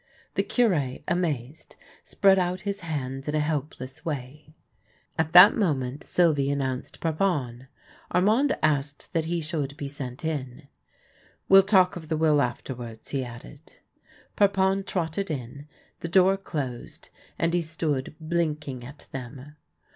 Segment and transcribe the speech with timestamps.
[0.33, 4.55] The Cure, amazed, spread out his hands in a helpless way.
[5.15, 7.67] At that moment Sylvie announced Parpon.
[8.09, 10.63] Armand asked that he should be sent in."
[11.49, 13.75] We'll talk of the will afterwards," he added.
[14.35, 15.67] Parpon trotted in,
[15.99, 19.53] the door closed, and he stood blinking at them.